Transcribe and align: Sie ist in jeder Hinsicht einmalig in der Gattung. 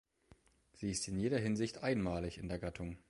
Sie 0.73 0.89
ist 0.89 1.07
in 1.09 1.19
jeder 1.19 1.37
Hinsicht 1.37 1.83
einmalig 1.83 2.39
in 2.39 2.49
der 2.49 2.57
Gattung. 2.57 2.97